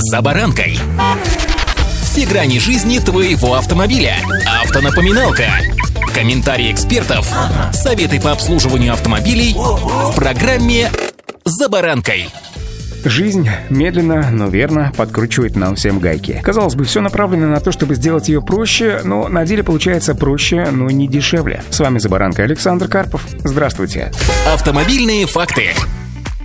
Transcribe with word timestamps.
«За 0.00 0.22
баранкой». 0.22 0.78
Все 2.02 2.24
грани 2.24 2.60
жизни 2.60 3.00
твоего 3.00 3.54
автомобиля. 3.54 4.14
Автонапоминалка. 4.62 5.46
Комментарии 6.14 6.70
экспертов. 6.70 7.28
Советы 7.72 8.20
по 8.20 8.30
обслуживанию 8.30 8.92
автомобилей 8.92 9.56
в 9.56 10.14
программе 10.14 10.88
«За 11.44 11.68
баранкой». 11.68 12.28
Жизнь 13.04 13.48
медленно, 13.70 14.30
но 14.30 14.46
верно 14.46 14.92
подкручивает 14.96 15.56
нам 15.56 15.74
всем 15.74 15.98
гайки. 15.98 16.40
Казалось 16.44 16.76
бы, 16.76 16.84
все 16.84 17.00
направлено 17.00 17.48
на 17.48 17.58
то, 17.58 17.72
чтобы 17.72 17.96
сделать 17.96 18.28
ее 18.28 18.40
проще, 18.40 19.00
но 19.02 19.26
на 19.26 19.44
деле 19.44 19.64
получается 19.64 20.14
проще, 20.14 20.68
но 20.70 20.90
не 20.90 21.08
дешевле. 21.08 21.64
С 21.70 21.80
вами 21.80 21.98
за 21.98 22.08
баранкой 22.08 22.44
Александр 22.44 22.86
Карпов. 22.86 23.26
Здравствуйте. 23.42 24.12
Автомобильные 24.52 25.26
факты. 25.26 25.74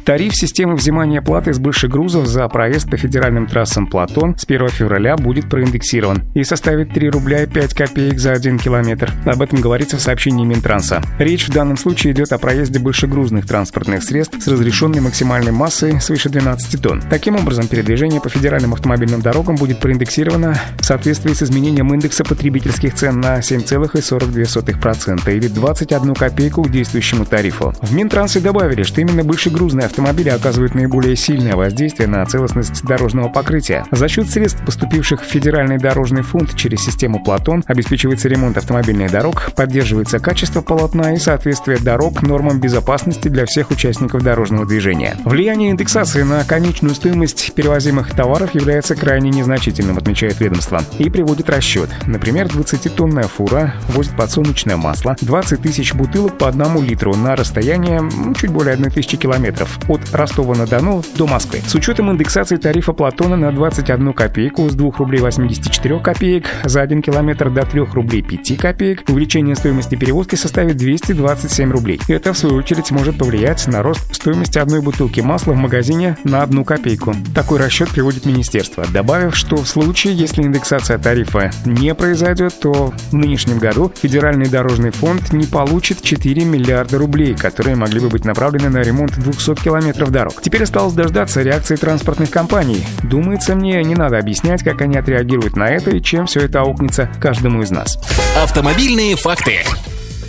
Тариф 0.05 0.35
системы 0.35 0.75
взимания 0.75 1.21
платы 1.21 1.53
с 1.53 1.59
бывших 1.59 1.89
грузов 1.89 2.27
за 2.27 2.45
проезд 2.49 2.89
по 2.89 2.97
федеральным 2.97 3.47
трассам 3.47 3.87
«Платон» 3.87 4.37
с 4.37 4.43
1 4.43 4.67
февраля 4.67 5.15
будет 5.15 5.49
проиндексирован 5.49 6.23
и 6.33 6.43
составит 6.43 6.93
3 6.93 7.09
рубля 7.09 7.43
и 7.43 7.47
5 7.47 7.73
копеек 7.73 8.19
за 8.19 8.33
1 8.33 8.59
километр. 8.59 9.13
Об 9.25 9.41
этом 9.41 9.61
говорится 9.61 9.95
в 9.95 10.01
сообщении 10.01 10.43
Минтранса. 10.43 11.01
Речь 11.19 11.47
в 11.47 11.53
данном 11.53 11.77
случае 11.77 12.11
идет 12.11 12.33
о 12.33 12.37
проезде 12.37 12.79
большегрузных 12.79 13.47
транспортных 13.47 14.03
средств 14.03 14.43
с 14.43 14.47
разрешенной 14.49 14.99
максимальной 14.99 15.53
массой 15.53 16.01
свыше 16.01 16.27
12 16.27 16.81
тонн. 16.81 17.01
Таким 17.09 17.37
образом, 17.37 17.67
передвижение 17.67 18.19
по 18.19 18.27
федеральным 18.27 18.73
автомобильным 18.73 19.21
дорогам 19.21 19.55
будет 19.55 19.79
проиндексировано 19.79 20.59
в 20.79 20.83
соответствии 20.83 21.31
с 21.31 21.43
изменением 21.43 21.93
индекса 21.93 22.25
потребительских 22.25 22.93
цен 22.93 23.21
на 23.21 23.39
7,42% 23.39 25.33
или 25.33 25.47
21 25.47 26.13
копейку 26.13 26.63
к 26.63 26.69
действующему 26.69 27.23
тарифу. 27.25 27.73
В 27.81 27.93
Минтрансе 27.93 28.41
добавили, 28.41 28.83
что 28.83 28.99
именно 28.99 29.23
большегрузные 29.23 29.92
автомобили 29.93 30.29
оказывают 30.29 30.73
наиболее 30.73 31.15
сильное 31.15 31.55
воздействие 31.55 32.09
на 32.09 32.25
целостность 32.25 32.83
дорожного 32.83 33.29
покрытия. 33.29 33.85
За 33.91 34.07
счет 34.07 34.27
средств, 34.27 34.65
поступивших 34.65 35.21
в 35.21 35.25
Федеральный 35.25 35.77
дорожный 35.77 36.23
фонд 36.23 36.55
через 36.55 36.83
систему 36.83 37.23
«Платон», 37.23 37.63
обеспечивается 37.67 38.27
ремонт 38.27 38.57
автомобильных 38.57 39.11
дорог, 39.11 39.51
поддерживается 39.55 40.17
качество 40.17 40.61
полотна 40.61 41.13
и 41.13 41.17
соответствие 41.17 41.77
дорог 41.77 42.23
нормам 42.23 42.59
безопасности 42.59 43.27
для 43.27 43.45
всех 43.45 43.69
участников 43.69 44.23
дорожного 44.23 44.65
движения. 44.65 45.15
Влияние 45.25 45.69
индексации 45.69 46.23
на 46.23 46.43
конечную 46.43 46.95
стоимость 46.95 47.53
перевозимых 47.53 48.15
товаров 48.15 48.55
является 48.55 48.95
крайне 48.95 49.29
незначительным, 49.29 49.99
отмечает 49.99 50.39
ведомство, 50.39 50.81
и 50.97 51.07
приводит 51.11 51.51
расчет. 51.51 51.91
Например, 52.07 52.47
20-тонная 52.47 53.27
фура 53.27 53.75
возит 53.89 54.17
подсолнечное 54.17 54.75
масло, 54.75 55.15
20 55.21 55.61
тысяч 55.61 55.93
бутылок 55.93 56.39
по 56.39 56.47
одному 56.47 56.81
литру 56.81 57.15
на 57.15 57.35
расстояние 57.35 58.01
чуть 58.39 58.49
более 58.49 58.73
1 58.73 58.89
тысячи 58.89 59.17
километров 59.17 59.82
от 59.87 60.01
Ростова-на-Дону 60.13 61.03
до 61.17 61.27
Москвы. 61.27 61.61
С 61.65 61.75
учетом 61.75 62.11
индексации 62.11 62.57
тарифа 62.57 62.93
Платона 62.93 63.35
на 63.35 63.51
21 63.51 64.13
копейку 64.13 64.69
с 64.69 64.75
2 64.75 64.91
рублей 64.97 65.21
84 65.21 65.99
копеек 65.99 66.45
за 66.63 66.81
1 66.81 67.01
километр 67.01 67.49
до 67.49 67.65
3 67.65 67.81
рублей 67.93 68.21
5 68.21 68.57
копеек 68.57 69.03
увеличение 69.09 69.55
стоимости 69.55 69.95
перевозки 69.95 70.35
составит 70.35 70.77
227 70.77 71.71
рублей. 71.71 71.99
Это, 72.07 72.33
в 72.33 72.37
свою 72.37 72.55
очередь, 72.55 72.91
может 72.91 73.17
повлиять 73.17 73.67
на 73.67 73.83
рост 73.83 74.13
стоимости 74.13 74.57
одной 74.57 74.81
бутылки 74.81 75.19
масла 75.19 75.53
в 75.53 75.57
магазине 75.57 76.17
на 76.23 76.41
1 76.43 76.63
копейку. 76.63 77.15
Такой 77.35 77.59
расчет 77.59 77.89
приводит 77.89 78.25
министерство, 78.25 78.85
добавив, 78.91 79.35
что 79.35 79.57
в 79.57 79.67
случае, 79.67 80.15
если 80.15 80.43
индексация 80.43 80.97
тарифа 80.97 81.51
не 81.65 81.93
произойдет, 81.93 82.59
то 82.59 82.93
в 83.11 83.13
нынешнем 83.13 83.59
году 83.59 83.91
Федеральный 84.01 84.47
дорожный 84.47 84.91
фонд 84.91 85.33
не 85.33 85.45
получит 85.45 86.01
4 86.01 86.45
миллиарда 86.45 86.97
рублей, 86.97 87.35
которые 87.35 87.75
могли 87.75 87.99
бы 87.99 88.09
быть 88.09 88.25
направлены 88.25 88.69
на 88.69 88.81
ремонт 88.81 89.17
200 89.17 89.55
километров 89.55 89.72
километров 89.73 90.11
дорог. 90.11 90.39
Теперь 90.39 90.63
осталось 90.63 90.93
дождаться 90.93 91.41
реакции 91.41 91.75
транспортных 91.75 92.29
компаний. 92.29 92.85
Думается 93.01 93.55
мне, 93.55 93.83
не 93.83 93.95
надо 93.95 94.19
объяснять, 94.19 94.63
как 94.63 94.81
они 94.81 94.97
отреагируют 94.97 95.55
на 95.55 95.67
это 95.67 95.89
и 95.89 96.01
чем 96.01 96.27
все 96.27 96.41
это 96.41 96.61
аукнется 96.61 97.09
каждому 97.19 97.63
из 97.63 97.71
нас. 97.71 97.97
Автомобильные 98.43 99.15
факты. 99.15 99.61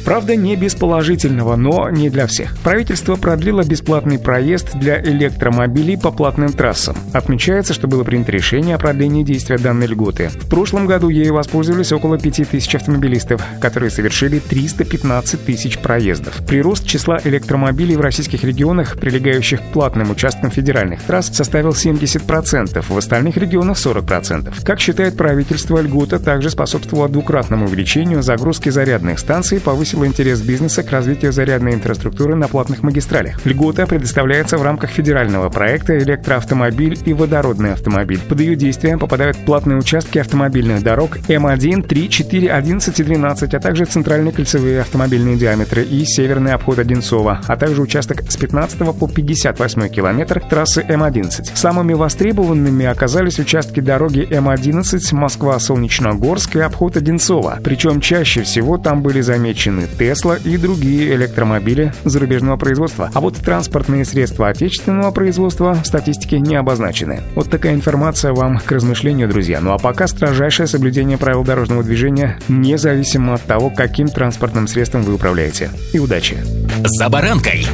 Правда, 0.05 0.36
не 0.36 0.54
без 0.54 0.75
положительного, 0.75 1.56
но 1.56 1.88
не 1.88 2.10
для 2.10 2.26
всех. 2.26 2.56
Правительство 2.59 3.16
продлило 3.16 3.65
бесплатный 3.65 4.19
проезд 4.19 4.75
для 4.75 5.00
электромобилей 5.00 5.97
по 5.97 6.10
платным 6.10 6.53
трассам. 6.53 6.94
Отмечается, 7.15 7.72
что 7.72 7.88
было 7.88 8.04
принято 8.04 8.31
решение 8.31 8.75
о 8.75 8.78
продлении 8.78 9.22
действия 9.22 9.56
данной 9.56 9.87
льготы. 9.87 10.28
В 10.28 10.48
прошлом 10.50 10.87
году 10.87 11.09
ею 11.09 11.32
воспользовались 11.32 11.91
около 11.92 12.19
5000 12.19 12.75
автомобилистов, 12.75 13.42
которые 13.60 13.91
совершили 13.91 14.41
315 14.41 15.42
тысяч 15.42 15.78
проездов. 15.78 16.36
Прирост 16.47 16.86
числа 16.86 17.19
электромобилей 17.25 17.97
в 17.97 18.03
российских 18.03 18.44
регионах, 18.44 18.98
прилегающих 18.98 19.60
к 19.60 19.72
платным 19.72 20.10
участкам 20.10 20.50
федеральных 20.50 21.03
трасс, 21.03 21.34
составил 21.34 21.71
70%, 21.71 22.84
в 22.86 22.98
остальных 22.98 23.38
регионах 23.38 23.78
40%. 23.78 24.65
Как 24.65 24.81
считает 24.81 25.16
правительство, 25.16 25.81
льгота 25.81 26.19
также 26.19 26.50
способствовала 26.50 27.09
двукратному 27.09 27.66
увеличению 27.66 28.22
загрузки 28.22 28.69
зарядных 28.69 29.19
станций, 29.19 29.60
повысила 29.60 29.94
повысила 29.94 30.06
интерес 30.06 30.41
бизнеса 30.41 30.82
к 30.82 30.91
развитию 30.91 31.32
зарядной 31.32 31.75
инфраструктуры 31.75 32.34
на 32.34 32.49
платных 32.49 32.82
магистралях. 32.82 33.44
Льгота 33.44 33.87
предоставляется 33.87 34.59
в 34.59 34.62
рамках 34.62 34.91
федерального 34.91 35.49
проекта 35.50 35.97
«Электроавтомобиль 35.99 36.99
и 37.05 37.12
водородный 37.12 37.72
автомобиль». 37.72 38.21
Под 38.28 38.41
ее 38.41 38.56
действием 38.56 38.99
попадают 38.99 39.37
платные 39.44 39.78
участки 39.78 40.19
автомобильных 40.19 40.83
дорог 40.83 41.19
М1, 41.28 41.87
3, 41.87 42.09
4, 42.09 42.53
11 42.53 43.00
и 43.00 43.04
12, 43.04 43.54
а 43.54 43.60
также 43.60 43.84
центральные 43.84 44.33
кольцевые 44.33 44.81
автомобильные 44.81 45.37
диаметры 45.37 45.84
и 45.84 46.04
северный 46.04 46.53
обход 46.53 46.78
Одинцова, 46.78 47.41
а 47.47 47.56
также 47.56 47.81
участок 47.81 48.22
с 48.28 48.37
15 48.37 48.78
по 48.99 49.09
58 49.09 49.88
километр 49.88 50.41
трассы 50.41 50.84
М11. 50.88 51.50
Самыми 51.54 51.94
востребованными 51.94 52.87
оказались 52.87 53.38
участки 53.38 53.81
дороги 53.81 54.27
М11 54.28 55.15
Москва-Солнечногорск 55.15 56.56
и 56.56 56.60
обход 56.60 56.97
Одинцова. 56.97 57.60
Причем 57.62 58.00
чаще 58.00 58.43
всего 58.43 58.77
там 58.78 59.03
были 59.03 59.21
замечены 59.21 59.84
Тесла 59.87 60.37
и 60.37 60.56
другие 60.56 61.15
электромобили 61.15 61.93
зарубежного 62.05 62.56
производства. 62.56 63.11
А 63.15 63.21
вот 63.21 63.37
транспортные 63.37 64.05
средства 64.05 64.49
отечественного 64.49 65.11
производства 65.11 65.75
в 65.75 65.87
статистике 65.87 66.41
не 66.41 66.56
обозначены. 66.56 67.22
Вот 67.34 67.50
такая 67.50 67.75
информация 67.75 68.33
вам 68.33 68.59
к 68.59 68.71
размышлению, 68.71 69.28
друзья. 69.28 69.61
Ну 69.61 69.72
а 69.72 69.78
пока 69.78 70.06
строжайшее 70.06 70.67
соблюдение 70.67 71.19
правил 71.19 71.45
дорожного 71.45 71.83
движения, 71.83 72.39
независимо 72.49 73.34
от 73.34 73.43
того, 73.43 73.71
каким 73.71 74.09
транспортным 74.09 74.67
средством 74.67 75.03
вы 75.03 75.15
управляете. 75.15 75.71
И 75.93 75.99
удачи! 75.99 76.37
За 76.84 77.09
баранкой! 77.09 77.66